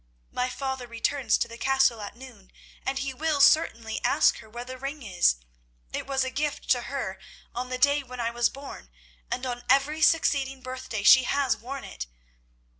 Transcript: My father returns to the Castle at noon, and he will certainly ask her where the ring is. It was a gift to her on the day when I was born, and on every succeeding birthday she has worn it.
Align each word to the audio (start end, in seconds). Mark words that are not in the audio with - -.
My 0.31 0.49
father 0.49 0.87
returns 0.87 1.37
to 1.37 1.47
the 1.47 1.59
Castle 1.59 2.01
at 2.01 2.15
noon, 2.15 2.51
and 2.83 2.97
he 2.97 3.13
will 3.13 3.39
certainly 3.39 4.03
ask 4.03 4.39
her 4.39 4.49
where 4.49 4.65
the 4.65 4.79
ring 4.79 5.03
is. 5.03 5.35
It 5.93 6.07
was 6.07 6.23
a 6.23 6.31
gift 6.31 6.67
to 6.71 6.81
her 6.89 7.19
on 7.53 7.69
the 7.69 7.77
day 7.77 8.01
when 8.01 8.19
I 8.19 8.31
was 8.31 8.49
born, 8.49 8.89
and 9.29 9.45
on 9.45 9.63
every 9.69 10.01
succeeding 10.01 10.61
birthday 10.63 11.03
she 11.03 11.25
has 11.25 11.55
worn 11.55 11.83
it. 11.83 12.07